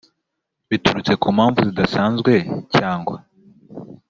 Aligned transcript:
biturutse 0.69 1.13
ku 1.21 1.27
mpamvu 1.35 1.59
zidasanzwe 1.67 2.33
cyangwa 2.75 3.17